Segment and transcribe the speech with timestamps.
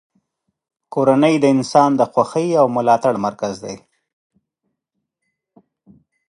[0.93, 3.75] کورنۍ د انسان د خوښۍ او ملاتړ مرکز دی.